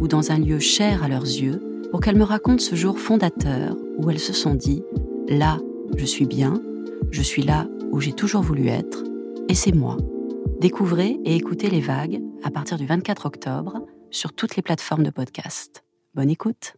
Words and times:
ou 0.00 0.08
dans 0.08 0.32
un 0.32 0.38
lieu 0.38 0.58
cher 0.58 1.04
à 1.04 1.08
leurs 1.08 1.22
yeux 1.22 1.62
pour 1.90 2.00
qu'elles 2.00 2.16
me 2.16 2.24
racontent 2.24 2.62
ce 2.62 2.74
jour 2.74 2.98
fondateur 2.98 3.76
où 3.98 4.10
elles 4.10 4.18
se 4.18 4.32
sont 4.32 4.54
dit⁇ 4.54 4.82
Là, 5.38 5.58
je 5.96 6.04
suis 6.04 6.26
bien, 6.26 6.60
je 7.10 7.22
suis 7.22 7.42
là 7.42 7.68
où 7.92 8.00
j'ai 8.00 8.12
toujours 8.12 8.42
voulu 8.42 8.68
être, 8.68 9.04
et 9.48 9.54
c'est 9.54 9.74
moi. 9.74 9.96
Découvrez 10.60 11.18
et 11.24 11.36
écoutez 11.36 11.70
les 11.70 11.80
vagues 11.80 12.20
à 12.42 12.50
partir 12.50 12.78
du 12.78 12.86
24 12.86 13.26
octobre 13.26 13.86
sur 14.10 14.32
toutes 14.32 14.56
les 14.56 14.62
plateformes 14.62 15.04
de 15.04 15.10
podcast. 15.10 15.84
Bonne 16.14 16.30
écoute. 16.30 16.74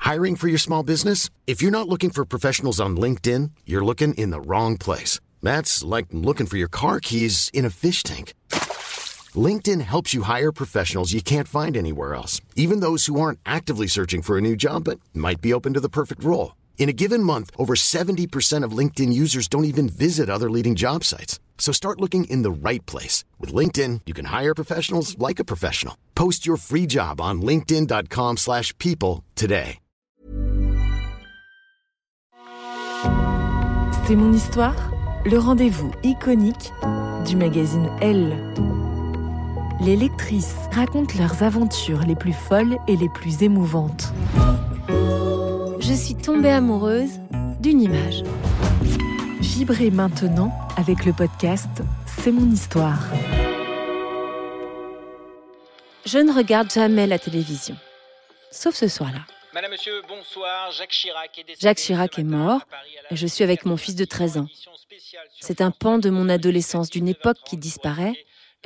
Hiring 0.00 0.36
for 0.36 0.48
your 0.48 0.58
small 0.58 0.82
business? 0.82 1.28
If 1.46 1.60
you're 1.60 1.70
not 1.70 1.86
looking 1.86 2.10
for 2.10 2.24
professionals 2.24 2.80
on 2.80 2.96
LinkedIn, 2.96 3.50
you're 3.66 3.84
looking 3.84 4.14
in 4.14 4.30
the 4.30 4.40
wrong 4.40 4.78
place. 4.78 5.20
That's 5.42 5.84
like 5.84 6.06
looking 6.12 6.46
for 6.46 6.56
your 6.56 6.70
car 6.70 6.98
keys 6.98 7.50
in 7.52 7.66
a 7.66 7.70
fish 7.70 8.02
tank. 8.02 8.32
LinkedIn 9.36 9.82
helps 9.82 10.14
you 10.14 10.22
hire 10.22 10.52
professionals 10.52 11.12
you 11.12 11.20
can't 11.20 11.46
find 11.46 11.76
anywhere 11.76 12.14
else, 12.14 12.40
even 12.56 12.80
those 12.80 13.04
who 13.04 13.20
aren't 13.20 13.40
actively 13.44 13.86
searching 13.86 14.22
for 14.22 14.38
a 14.38 14.40
new 14.40 14.56
job 14.56 14.84
but 14.84 14.98
might 15.12 15.42
be 15.42 15.52
open 15.52 15.74
to 15.74 15.80
the 15.80 15.90
perfect 15.90 16.24
role. 16.24 16.56
In 16.78 16.88
a 16.88 16.94
given 16.94 17.22
month, 17.22 17.50
over 17.58 17.74
70% 17.74 18.64
of 18.64 18.72
LinkedIn 18.72 19.12
users 19.12 19.48
don't 19.48 19.66
even 19.66 19.90
visit 19.90 20.30
other 20.30 20.48
leading 20.48 20.74
job 20.74 21.04
sites. 21.04 21.38
So 21.58 21.72
start 21.72 22.00
looking 22.00 22.24
in 22.30 22.42
the 22.42 22.50
right 22.50 22.84
place. 22.86 23.24
With 23.38 23.52
LinkedIn, 23.52 24.02
you 24.06 24.14
can 24.14 24.26
hire 24.26 24.54
professionals 24.54 25.18
like 25.18 25.38
a 25.38 25.44
professional. 25.44 25.98
Post 26.14 26.46
your 26.46 26.56
free 26.56 26.86
job 26.86 27.20
on 27.20 27.42
linkedin.com 27.42 28.38
slash 28.38 28.72
people 28.78 29.24
today. 29.34 29.80
C'est 34.08 34.16
mon 34.16 34.32
histoire, 34.32 34.90
le 35.26 35.36
rendez-vous 35.36 35.92
iconique 36.02 36.72
du 37.26 37.36
magazine 37.36 37.90
Elle. 38.00 38.38
Les 39.80 39.94
lectrices 39.94 40.56
racontent 40.72 41.14
leurs 41.18 41.44
aventures 41.44 42.00
les 42.00 42.16
plus 42.16 42.32
folles 42.32 42.78
et 42.88 42.96
les 42.96 43.08
plus 43.08 43.44
émouvantes. 43.44 44.12
Je 45.78 45.92
suis 45.92 46.16
tombée 46.16 46.50
amoureuse 46.50 47.12
d'une 47.60 47.80
image. 47.80 48.24
Vibrez 49.40 49.90
maintenant 49.92 50.52
avec 50.76 51.04
le 51.04 51.12
podcast 51.12 51.70
C'est 52.06 52.32
mon 52.32 52.50
histoire. 52.50 52.98
Je 56.04 56.18
ne 56.18 56.32
regarde 56.32 56.72
jamais 56.72 57.06
la 57.06 57.20
télévision, 57.20 57.76
sauf 58.50 58.74
ce 58.74 58.88
soir-là. 58.88 59.20
Madame, 59.54 59.70
monsieur, 59.70 60.02
bonsoir. 60.08 60.72
Jacques 60.72 60.90
Chirac 60.90 61.38
est 61.38 61.44
décédé 61.44 61.60
Jacques 61.60 61.78
Chirac 61.78 62.18
est 62.18 62.24
mort 62.24 62.62
et 63.10 63.16
je 63.16 63.26
suis 63.26 63.44
avec 63.44 63.64
mon 63.64 63.76
fils 63.76 63.94
de 63.94 64.04
13 64.04 64.38
ans. 64.38 64.48
C'est 65.40 65.60
un 65.60 65.70
pan 65.70 65.98
de 65.98 66.10
mon 66.10 66.28
adolescence, 66.28 66.90
d'une 66.90 67.08
époque 67.08 67.38
qui 67.44 67.56
disparaît, 67.56 68.14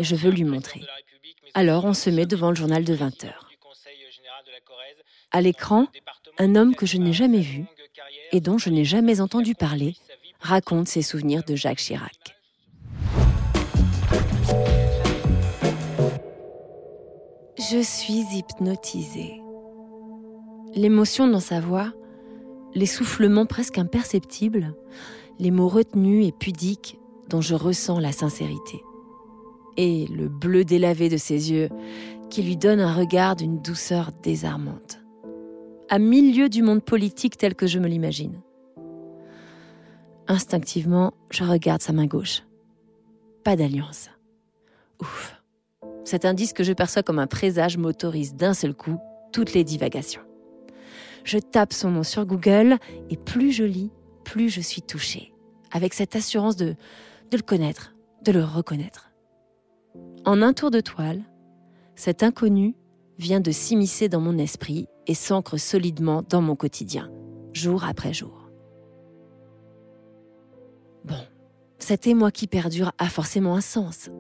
je 0.01 0.17
veux 0.17 0.31
lui 0.31 0.45
montrer. 0.45 0.83
Alors 1.55 1.85
on 1.85 1.95
se 1.95 2.11
met 2.11 2.27
devant 2.27 2.51
le 2.51 2.57
journal 2.57 2.85
de 2.85 2.95
20 2.95 3.25
heures. 3.25 3.51
À 5.31 5.41
l'écran, 5.41 5.87
un 6.39 6.57
homme 6.57 6.75
que 6.75 6.87
je 6.87 6.99
n'ai 6.99 7.13
jamais 7.13 7.41
vu 7.41 7.65
et 8.33 8.41
dont 8.41 8.59
je 8.59 8.71
n'ai 8.71 8.85
jamais 8.85 9.21
entendu 9.21 9.55
parler 9.55 9.95
raconte 10.41 10.89
ses 10.89 11.03
souvenirs 11.03 11.43
de 11.45 11.55
Jacques 11.55 11.79
Chirac. 11.79 12.37
Je 17.59 17.81
suis 17.81 18.25
hypnotisée. 18.35 19.41
L'émotion 20.75 21.29
dans 21.29 21.41
sa 21.41 21.61
voix, 21.61 21.93
l'essoufflement 22.75 23.47
presque 23.47 23.79
imperceptible, 23.79 24.75
les 25.39 25.51
mots 25.51 25.69
retenus 25.69 26.27
et 26.27 26.33
pudiques 26.33 26.99
dont 27.29 27.41
je 27.41 27.55
ressens 27.55 27.99
la 28.01 28.13
sincérité. 28.13 28.83
Et 29.77 30.07
le 30.07 30.29
bleu 30.29 30.65
délavé 30.65 31.09
de 31.09 31.17
ses 31.17 31.53
yeux 31.53 31.69
qui 32.31 32.43
lui 32.43 32.57
donne 32.57 32.81
un 32.81 32.95
regard 32.95 33.37
d'une 33.37 33.61
douceur 33.61 34.11
désarmante. 34.23 35.01
À 35.89 35.99
milieu 35.99 36.49
du 36.49 36.63
monde 36.63 36.83
politique 36.83 37.37
tel 37.37 37.55
que 37.55 37.67
je 37.67 37.79
me 37.79 37.89
l'imagine. 37.89 38.41
Instinctivement, 40.29 41.13
je 41.31 41.45
regarde 41.45 41.83
sa 41.83 41.93
main 41.93 42.07
gauche. 42.07 42.43
Pas 43.45 43.57
d'alliance. 43.57 44.09
Ouf. 45.01 45.37
Cet 46.05 46.25
indice 46.25 46.53
que 46.53 46.65
je 46.65 46.73
perçois 46.73 47.03
comme 47.03 47.19
un 47.19 47.27
présage 47.27 47.77
m'autorise 47.77 48.35
d'un 48.35 48.55
seul 48.55 48.75
coup 48.75 48.99
toutes 49.33 49.53
les 49.53 49.65
divagations. 49.65 50.23
Je 51.25 51.39
tape 51.39 51.73
son 51.73 51.91
nom 51.91 52.03
sur 52.03 52.27
Google 52.27 52.79
et 53.11 53.17
plus 53.17 53.53
je 53.53 53.65
lis, 53.65 53.91
plus 54.25 54.49
je 54.49 54.61
suis 54.61 54.83
touchée, 54.83 55.33
avec 55.71 55.95
cette 55.95 56.17
assurance 56.17 56.57
de, 56.57 56.75
de 57.31 57.37
le 57.37 57.43
connaître, 57.43 57.95
de 58.25 58.33
le 58.33 58.45
reconnaître. 58.45 59.12
En 60.25 60.43
un 60.43 60.53
tour 60.53 60.71
de 60.71 60.81
toile, 60.81 61.23
cet 61.95 62.23
inconnu 62.23 62.75
vient 63.19 63.41
de 63.41 63.51
s'immiscer 63.51 64.09
dans 64.09 64.21
mon 64.21 64.39
esprit 64.39 64.87
et 65.07 65.15
s'ancre 65.15 65.59
solidement 65.59 66.23
dans 66.29 66.41
mon 66.41 66.57
quotidien, 66.57 67.11
jour 67.53 67.85
après 67.85 68.13
jour. 68.13 68.51
Bon, 71.05 71.19
cet 71.79 72.07
émoi 72.07 72.31
qui 72.31 72.47
perdure 72.47 72.93
a 72.99 73.09
forcément 73.09 73.57
un 73.57 73.61
sens. 73.61 74.11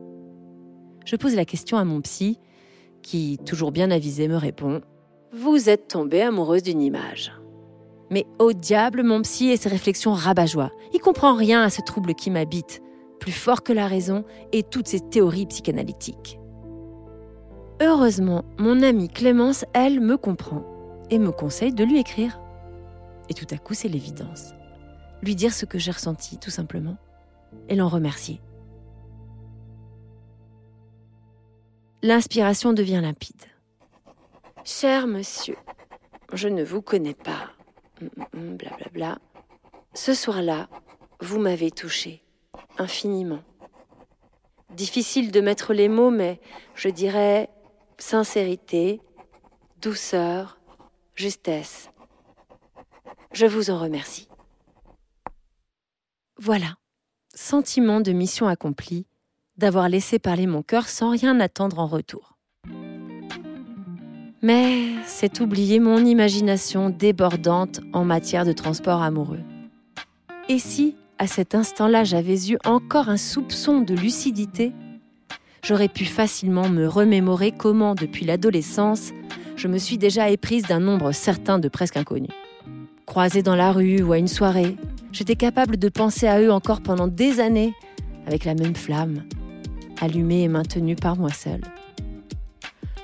Je 1.05 1.16
pose 1.16 1.34
la 1.34 1.44
question 1.44 1.78
à 1.78 1.84
mon 1.84 2.00
psy, 2.00 2.38
qui, 3.03 3.38
toujours 3.44 3.72
bien 3.72 3.91
avisé, 3.91 4.28
me 4.28 4.37
répond 4.37 4.82
Vous 5.32 5.69
êtes 5.69 5.88
tombée 5.88 6.22
amoureuse 6.22 6.62
d'une 6.62 6.82
image. 6.82 7.32
Mais 8.11 8.27
au 8.38 8.53
diable, 8.53 9.03
mon 9.03 9.22
psy 9.22 9.49
et 9.50 9.56
ses 9.56 9.69
réflexions 9.69 10.12
rabat-joie. 10.12 10.71
Il 10.93 11.00
comprend 11.00 11.34
rien 11.34 11.62
à 11.62 11.71
ce 11.71 11.81
trouble 11.81 12.15
qui 12.15 12.31
m'habite, 12.31 12.82
plus 13.22 13.31
fort 13.31 13.62
que 13.62 13.72
la 13.72 13.87
raison 13.87 14.25
et 14.50 14.65
toutes 14.65 14.88
ces 14.88 14.99
théories 14.99 15.47
psychanalytiques. 15.47 16.41
Heureusement, 17.81 18.44
mon 18.59 18.83
amie 18.83 19.09
Clémence, 19.09 19.65
elle, 19.75 20.00
me 20.00 20.16
comprend 20.16 20.65
et 21.09 21.21
me 21.21 21.31
conseille 21.31 21.72
de 21.72 21.84
lui 21.84 22.00
écrire. 22.00 22.41
Et 23.28 23.34
tout 23.34 23.47
à 23.53 23.59
coup, 23.59 23.75
c'est 23.75 23.87
l'évidence. 23.87 24.55
Lui 25.22 25.37
dire 25.37 25.55
ce 25.55 25.66
que 25.66 25.78
j'ai 25.78 25.93
ressenti, 25.93 26.37
tout 26.38 26.50
simplement, 26.50 26.97
et 27.69 27.77
l'en 27.77 27.87
remercier. 27.87 28.41
L'inspiration 32.03 32.72
devient 32.72 33.00
limpide. 33.00 33.44
Cher 34.64 35.06
monsieur, 35.06 35.56
je 36.32 36.49
ne 36.49 36.64
vous 36.64 36.82
connais 36.82 37.14
pas. 37.14 37.52
Blablabla. 38.32 38.76
Bla 38.76 38.88
bla. 38.93 39.19
Ce 39.94 40.12
soir-là, 40.12 40.69
vous 41.20 41.38
m'avez 41.38 41.70
touché 41.70 42.22
infiniment. 42.79 43.43
Difficile 44.71 45.31
de 45.33 45.41
mettre 45.41 45.75
les 45.75 45.89
mots, 45.89 46.11
mais 46.11 46.41
je 46.75 46.89
dirais 46.89 47.51
sincérité, 47.99 49.01
douceur, 49.81 50.59
justesse. 51.15 51.91
Je 53.33 53.47
vous 53.47 53.71
en 53.71 53.79
remercie. 53.79 54.29
Voilà, 56.39 56.75
sentiment 57.35 58.01
de 58.01 58.13
mission 58.13 58.49
accomplie, 58.49 59.07
d'avoir 59.57 59.89
laissé 59.89 60.19
parler 60.19 60.47
mon 60.47 60.63
cœur 60.63 60.89
sans 60.89 61.11
rien 61.11 61.39
attendre 61.41 61.79
en 61.79 61.87
retour. 61.87 62.37
Mais 64.43 64.89
c'est 65.07 65.41
oublier 65.41 65.79
mon 65.79 66.05
imagination 66.05 66.91
débordante 66.91 67.81
en 67.93 68.05
matière 68.05 68.45
de 68.45 68.53
transport 68.53 69.01
amoureux. 69.01 69.43
Et 70.49 70.59
si, 70.59 70.97
à 71.23 71.29
cet 71.29 71.55
instant-là, 71.55 72.03
j'avais 72.03 72.49
eu 72.51 72.59
encore 72.65 73.09
un 73.09 73.17
soupçon 73.17 73.81
de 73.81 73.95
lucidité, 73.95 74.73
j'aurais 75.63 75.87
pu 75.87 76.05
facilement 76.05 76.69
me 76.69 76.89
remémorer 76.89 77.53
comment, 77.53 77.95
depuis 77.95 78.25
l'adolescence, 78.25 79.13
je 79.55 79.69
me 79.69 79.79
suis 79.79 79.99
déjà 79.99 80.31
éprise 80.31 80.65
d'un 80.65 80.81
nombre 80.81 81.13
certain 81.13 81.61
de 81.61 81.69
presque 81.69 81.97
inconnus. 81.97 82.33
Croisés 83.07 83.45
dans 83.45 83.55
la 83.55 83.71
rue 83.71 84.03
ou 84.03 84.13
à 84.13 84.19
une 84.19 84.27
soirée, 84.27 84.77
j'étais 85.13 85.37
capable 85.37 85.77
de 85.77 85.89
penser 85.89 86.27
à 86.27 86.41
eux 86.41 86.51
encore 86.51 86.81
pendant 86.81 87.07
des 87.07 87.39
années, 87.39 87.73
avec 88.27 88.45
la 88.45 88.57
même 88.57 88.75
flamme, 88.75 89.23
allumée 90.01 90.43
et 90.43 90.49
maintenue 90.49 90.97
par 90.97 91.17
moi 91.17 91.31
seule. 91.31 91.63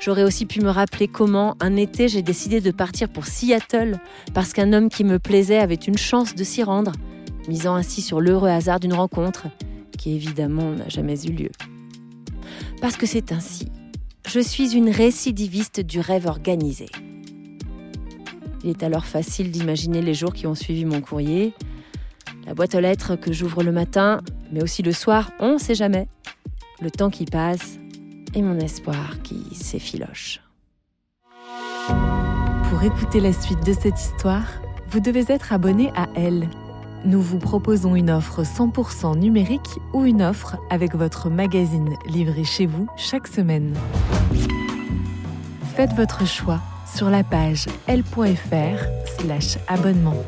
J'aurais 0.01 0.25
aussi 0.25 0.45
pu 0.45 0.61
me 0.61 0.71
rappeler 0.71 1.07
comment, 1.07 1.55
un 1.61 1.77
été, 1.77 2.09
j'ai 2.09 2.23
décidé 2.23 2.61
de 2.61 2.73
partir 2.73 3.11
pour 3.11 3.27
Seattle 3.27 4.01
parce 4.35 4.53
qu'un 4.53 4.73
homme 4.73 4.89
qui 4.89 5.05
me 5.05 5.21
plaisait 5.21 5.59
avait 5.59 5.77
une 5.77 5.99
chance 5.99 6.35
de 6.35 6.43
s'y 6.43 6.65
rendre, 6.65 6.91
misant 7.49 7.75
ainsi 7.75 8.03
sur 8.03 8.21
l'heureux 8.21 8.49
hasard 8.49 8.79
d'une 8.79 8.95
rencontre 8.95 9.49
qui 9.97 10.15
évidemment 10.15 10.71
n'a 10.71 10.89
jamais 10.89 11.21
eu 11.27 11.33
lieu. 11.33 11.51
Parce 12.81 12.97
que 12.97 13.07
c'est 13.07 13.33
ainsi. 13.33 13.69
Je 14.29 14.41
suis 14.41 14.77
une 14.77 14.91
récidiviste 14.91 15.81
du 15.81 16.01
rêve 16.01 16.27
organisé. 16.27 16.87
Il 18.63 18.71
est 18.71 18.83
alors 18.83 19.07
facile 19.07 19.51
d'imaginer 19.51 20.03
les 20.03 20.15
jours 20.15 20.33
qui 20.33 20.47
ont 20.47 20.55
suivi 20.55 20.85
mon 20.85 21.01
courrier, 21.01 21.55
la 22.47 22.55
boîte 22.55 22.75
aux 22.75 22.81
lettres 22.81 23.17
que 23.17 23.33
j'ouvre 23.33 23.63
le 23.63 23.73
matin, 23.73 24.21
mais 24.53 24.63
aussi 24.63 24.83
le 24.83 24.93
soir, 24.93 25.31
on 25.41 25.55
ne 25.55 25.59
sait 25.59 25.75
jamais. 25.75 26.09
Le 26.81 26.91
temps 26.91 27.11
qui 27.11 27.25
passe 27.25 27.79
et 28.35 28.43
mon 28.43 28.59
espoir 28.59 29.21
qui 29.23 29.55
s'effiloche. 29.55 30.41
Pour 32.71 32.83
écouter 32.83 33.21
la 33.21 33.33
suite 33.33 33.65
de 33.65 33.73
cette 33.73 33.99
histoire, 33.99 34.47
vous 34.91 35.01
devez 35.01 35.25
être 35.29 35.53
abonné 35.53 35.91
à 35.97 36.07
Elle. 36.15 36.49
Nous 37.05 37.23
vous 37.23 37.39
proposons 37.39 37.95
une 37.95 38.11
offre 38.11 38.43
100% 38.43 39.17
numérique 39.17 39.79
ou 39.93 40.05
une 40.05 40.21
offre 40.21 40.57
avec 40.69 40.95
votre 40.95 41.31
magazine 41.31 41.97
livré 42.07 42.43
chez 42.43 42.67
vous 42.67 42.89
chaque 42.97 43.29
semaine. 43.29 43.75
Faites 45.77 45.93
votre 45.93 46.27
choix 46.27 46.61
sur 46.93 47.09
la 47.09 47.23
page 47.23 47.67
l.fr 47.87 48.85
slash 49.21 49.59
abonnement. 49.69 50.25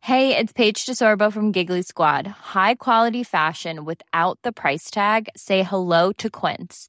Hey, 0.00 0.36
it's 0.36 0.52
Paige 0.52 0.86
DeSorbo 0.86 1.32
from 1.32 1.52
Giggly 1.52 1.82
Squad. 1.82 2.26
High 2.26 2.76
quality 2.76 3.24
fashion 3.24 3.84
without 3.84 4.38
the 4.44 4.52
price 4.52 4.88
tag. 4.88 5.28
Say 5.36 5.62
hello 5.64 6.12
to 6.12 6.30
Quince. 6.30 6.88